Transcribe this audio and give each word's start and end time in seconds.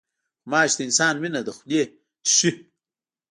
غوماشې 0.43 0.75
د 0.77 0.79
انسان 0.87 1.13
وینه 1.21 1.39
له 1.47 1.51
خولې 1.57 1.81
څښي. 2.27 2.51